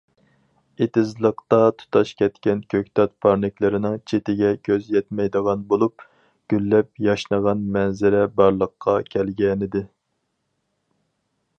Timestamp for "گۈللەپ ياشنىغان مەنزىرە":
6.55-8.23